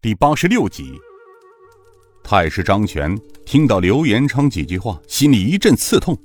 [0.00, 0.96] 第八十六集。
[2.22, 6.16] 太师张全听到刘延昌几句话，心里一阵刺痛。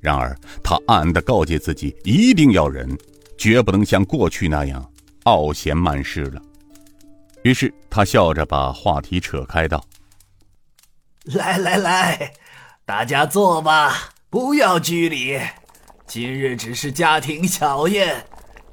[0.00, 2.98] 然而，他暗暗的告诫自己，一定要忍，
[3.38, 4.84] 绝不能像过去那样
[5.22, 6.42] 傲贤慢事了。
[7.44, 9.84] 于是，他笑着把话题扯开，道
[11.32, 12.32] ：“来来来，
[12.84, 15.38] 大家坐吧，不要拘礼。
[16.08, 18.26] 今日只是家庭小宴，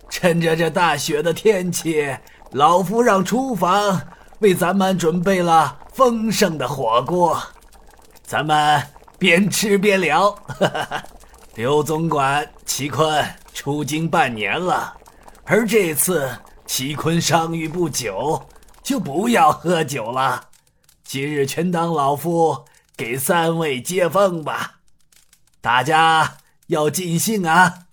[0.10, 2.04] 趁着这大雪的天气。”
[2.52, 4.02] 老夫让厨房
[4.40, 7.42] 为咱们准备了丰盛的火锅，
[8.24, 8.82] 咱们
[9.20, 10.34] 边吃边聊。
[11.56, 14.96] 刘总管齐坤出京半年了，
[15.44, 16.30] 而这次
[16.66, 18.48] 齐坤伤愈不久，
[18.82, 20.50] 就不要喝酒了。
[21.04, 24.80] 今日全当老夫给三位接风吧，
[25.60, 27.88] 大家要尽兴啊！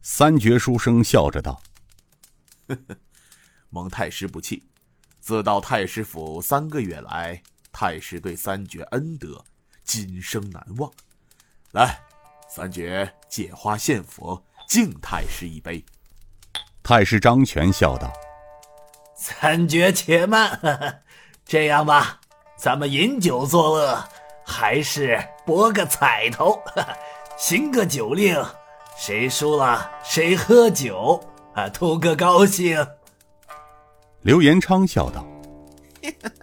[0.00, 1.60] 三绝书生笑着道
[2.68, 2.96] ：“呵呵。”
[3.74, 4.62] 蒙太师不弃，
[5.18, 9.42] 自到太师府三个月来，太师对三绝恩德，
[9.82, 10.92] 今生难忘。
[11.70, 11.98] 来，
[12.50, 15.82] 三绝借花献佛，敬太师一杯。
[16.82, 18.12] 太师张全笑道
[19.16, 21.02] ：“三绝且慢，
[21.46, 22.20] 这样吧，
[22.58, 24.06] 咱们饮酒作乐，
[24.44, 26.62] 还是博个彩头，
[27.38, 28.36] 行个酒令，
[28.98, 31.18] 谁输了谁喝酒，
[31.54, 32.86] 啊，图个高兴。”
[34.22, 35.26] 刘延昌笑道：“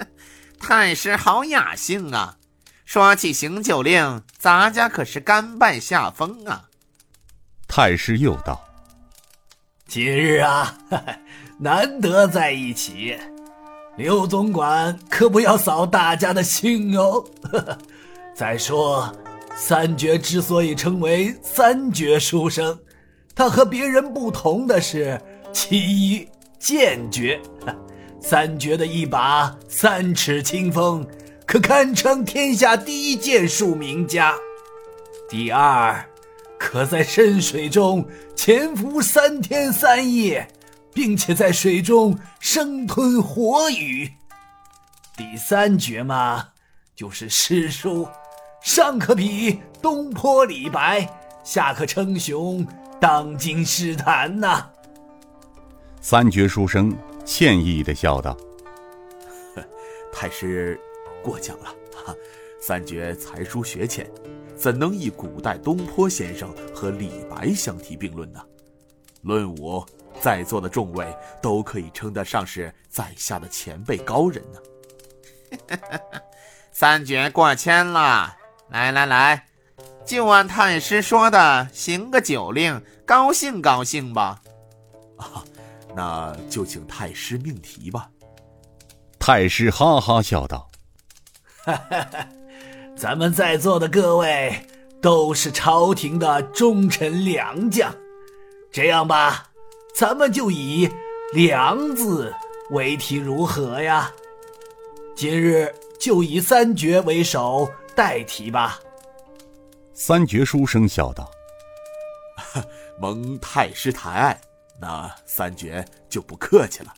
[0.59, 2.38] 太师好雅兴啊！
[2.83, 6.66] 说起行酒令，咱家可是甘拜下风啊。”
[7.69, 8.61] 太师又道
[9.88, 10.77] ：“今日啊，
[11.58, 13.17] 难得在一起，
[13.95, 17.23] 刘总管可不要扫大家的兴哦。
[18.36, 19.09] 再说，
[19.55, 22.77] 三绝之所以称为三绝书生，
[23.33, 25.21] 他和别人不同的是，
[25.53, 26.27] 其一。”
[26.59, 27.39] 剑诀，
[28.21, 31.07] 三绝的一把三尺清风，
[31.45, 34.35] 可堪称天下第一剑术名家。
[35.30, 36.05] 第二，
[36.59, 38.05] 可在深水中
[38.36, 40.45] 潜伏三天三夜，
[40.93, 44.11] 并且在水中生吞活鱼。
[45.15, 46.49] 第三绝嘛，
[46.93, 48.05] 就是诗书，
[48.61, 51.08] 上可比东坡李白，
[51.42, 52.67] 下可称雄
[52.99, 54.69] 当今诗坛呐。
[56.02, 56.95] 三绝书生
[57.26, 58.36] 歉意的笑道
[60.11, 60.80] ：“太师
[61.23, 61.73] 过奖了。
[62.61, 64.10] 三绝才疏学浅，
[64.55, 68.42] 怎能以古代东坡先生和李白相提并论呢？
[69.21, 69.86] 论武，
[70.20, 71.08] 在座的众位
[71.42, 75.80] 都可以称得上是在下的前辈高人呢。
[76.71, 78.36] 三绝过谦了。
[78.70, 79.48] 来来来，
[80.05, 84.42] 就按太师说的行个酒令，高兴高兴吧。”
[85.17, 85.45] 啊。
[85.99, 88.10] 那就请太师命题吧。
[89.20, 90.71] 太师哈哈笑道
[91.65, 92.27] ：“哈哈哈，
[92.95, 94.65] 咱们在座的各位
[95.02, 97.93] 都是朝廷的忠臣良将，
[98.71, 99.49] 这样吧，
[99.93, 100.89] 咱们就以
[101.36, 102.33] ‘良’字
[102.70, 104.10] 为题，如何呀？
[105.17, 108.80] 今日就以三绝为首代题吧。”
[109.93, 111.30] 三绝书生笑道
[113.02, 114.39] ：“蒙太师抬爱。”
[114.80, 116.94] 那三绝就不客气了。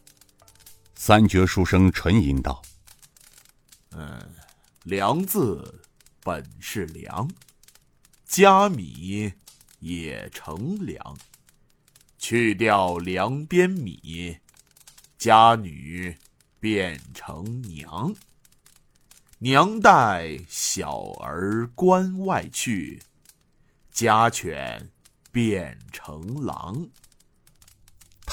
[0.95, 2.61] 三绝书生沉吟道
[3.91, 4.35] ：“嗯，
[4.83, 5.81] 良字
[6.23, 7.27] 本是良，
[8.23, 9.33] 加米
[9.79, 11.17] 也成良，
[12.19, 14.37] 去掉梁边米，
[15.17, 16.15] 家女
[16.59, 18.13] 变成娘。
[19.39, 23.01] 娘带小儿关外去，
[23.91, 24.91] 家犬
[25.31, 26.87] 变成狼。”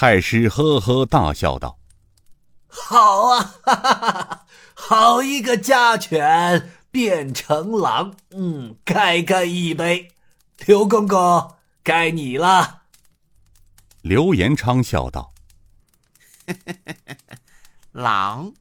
[0.01, 1.77] 太师呵呵大笑道
[2.71, 10.13] ：“好啊，哈哈哈好一个家犬变成狼，嗯，该干一杯。
[10.67, 12.83] 刘公公，该你了。”
[14.03, 15.33] 刘延昌笑道：
[17.91, 18.53] “狼，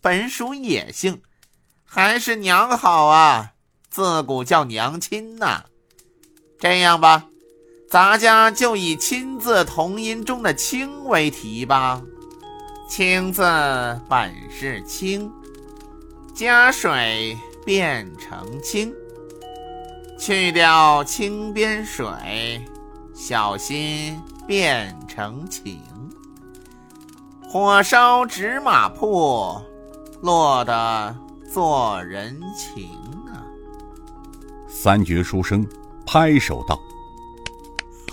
[0.00, 1.20] 本属野性，
[1.84, 3.54] 还是娘好啊，
[3.90, 5.64] 自古叫娘亲呐。
[6.60, 7.26] 这样吧。”
[7.90, 12.00] 咱家就以“亲”字同音中的“清”为题吧。
[12.88, 13.42] 清字
[14.08, 15.28] 本是清，
[16.32, 18.94] 加水变成清，
[20.16, 22.64] 去掉清边水，
[23.12, 25.82] 小心变成情。
[27.48, 29.60] 火烧纸马铺，
[30.20, 31.16] 落得
[31.52, 32.88] 做人情
[33.34, 33.42] 啊！
[34.68, 35.66] 三绝书生
[36.06, 36.80] 拍手道。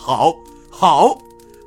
[0.08, 0.34] 好，
[0.72, 1.20] 好，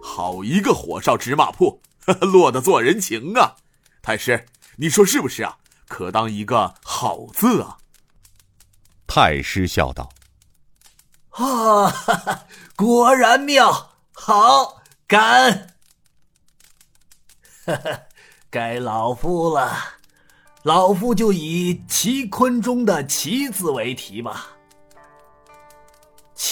[0.03, 1.83] 好一个火烧纸马铺，
[2.23, 3.57] 落得做人情啊！
[4.01, 4.47] 太师，
[4.77, 5.59] 你说是不是啊？
[5.87, 7.77] 可当一个好字啊！
[9.07, 10.09] 太师笑道
[11.37, 11.93] ：“啊，
[12.77, 15.67] 果然妙，好，感恩。
[18.49, 19.71] 该老夫了，
[20.63, 24.53] 老夫就以齐坤中的齐字为题吧。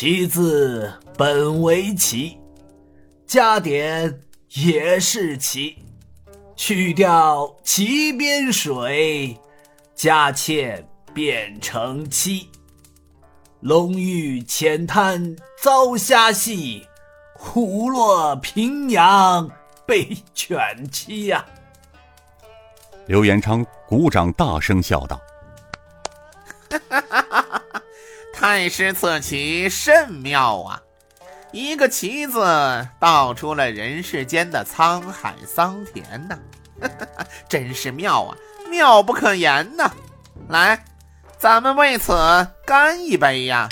[0.01, 2.39] 其字本为齐，
[3.27, 4.21] 加点
[4.53, 5.77] 也是齐。”
[6.55, 9.37] 去掉齐边水，
[9.97, 12.49] 加欠变成七。
[13.59, 16.87] 龙遇浅滩遭虾戏，
[17.35, 19.51] 虎落平阳
[19.85, 21.45] 被犬欺呀！
[23.09, 25.21] 刘延昌鼓掌，大声笑道
[28.39, 30.81] ：“太师此棋甚妙啊！
[31.51, 32.39] 一个‘棋’子，
[33.01, 36.39] 道出了人世间的沧海桑田呐！”
[37.51, 38.37] 真是妙啊，
[38.71, 39.91] 妙不可言呐！
[40.49, 40.85] 来，
[41.37, 42.13] 咱们为此
[42.65, 43.69] 干一杯呀！